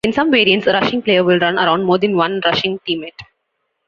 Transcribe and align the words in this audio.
In 0.03 0.13
some 0.13 0.31
variants, 0.31 0.65
a 0.65 0.73
rushing 0.73 1.03
player 1.03 1.23
will 1.23 1.37
run 1.37 1.59
around 1.59 1.83
more 1.83 1.99
than 1.99 2.17
one 2.17 2.41
rushing 2.43 2.79
teammate. 2.79 3.21